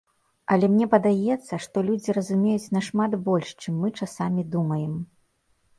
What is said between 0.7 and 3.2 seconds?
мне падаецца, што людзі разумеюць нашмат